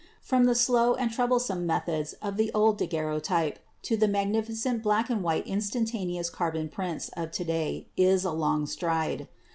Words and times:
From 0.23 0.45
the 0.45 0.55
slow 0.55 0.95
and 0.95 1.11
troublesome 1.11 1.67
methods 1.67 2.13
of 2.23 2.35
the 2.35 2.51
old 2.55 2.79
daguerreotype 2.79 3.59
to 3.83 3.95
the 3.95 4.07
magnificent 4.07 4.81
black 4.81 5.11
and 5.11 5.21
white 5.21 5.45
instantaneous 5.45 6.31
carbon 6.31 6.69
prints 6.69 7.09
of 7.15 7.29
to 7.33 7.43
day 7.43 7.87
is 7.95 8.25
a 8.25 8.31
long 8.31 8.65
stride. 8.65 9.27